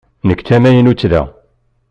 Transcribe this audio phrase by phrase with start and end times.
[0.27, 1.23] Nekk d tamaynut da.